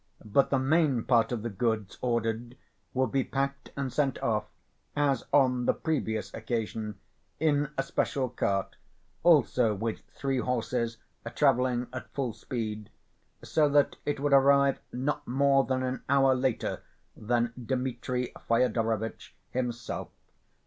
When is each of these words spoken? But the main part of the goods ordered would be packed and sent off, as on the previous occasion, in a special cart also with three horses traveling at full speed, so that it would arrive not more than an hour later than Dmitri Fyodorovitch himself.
But 0.25 0.49
the 0.49 0.57
main 0.57 1.03
part 1.03 1.31
of 1.31 1.43
the 1.43 1.49
goods 1.51 1.99
ordered 2.01 2.57
would 2.91 3.11
be 3.11 3.23
packed 3.23 3.71
and 3.77 3.93
sent 3.93 4.17
off, 4.23 4.45
as 4.95 5.25
on 5.31 5.67
the 5.67 5.75
previous 5.75 6.33
occasion, 6.33 6.97
in 7.39 7.69
a 7.77 7.83
special 7.83 8.27
cart 8.27 8.77
also 9.21 9.75
with 9.75 9.99
three 10.15 10.39
horses 10.39 10.97
traveling 11.35 11.85
at 11.93 12.11
full 12.15 12.33
speed, 12.33 12.89
so 13.43 13.69
that 13.69 13.97
it 14.03 14.19
would 14.19 14.33
arrive 14.33 14.79
not 14.91 15.27
more 15.27 15.65
than 15.65 15.83
an 15.83 16.01
hour 16.09 16.33
later 16.33 16.81
than 17.15 17.53
Dmitri 17.55 18.33
Fyodorovitch 18.47 19.35
himself. 19.51 20.09